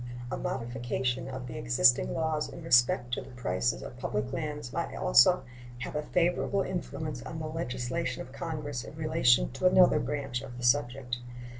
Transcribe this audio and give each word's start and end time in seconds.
A 0.31 0.35
modification 0.37 1.27
of 1.27 1.45
the 1.45 1.59
existing 1.59 2.15
laws 2.15 2.49
in 2.49 2.63
respect 2.63 3.13
to 3.13 3.21
the 3.21 3.29
prices 3.29 3.83
of 3.83 3.95
the 3.95 4.01
public 4.01 4.33
lands 4.33 4.73
might 4.73 4.95
also 4.95 5.43
have 5.81 5.95
a 5.95 6.01
favorable 6.01 6.63
influence 6.63 7.21
on 7.21 7.37
the 7.37 7.45
legislation 7.45 8.23
of 8.23 8.31
Congress 8.31 8.83
in 8.83 8.95
relation 8.95 9.51
to 9.51 9.67
another 9.67 9.99
branch 9.99 10.41
of 10.41 10.57
the 10.57 10.63
subject. 10.63 11.19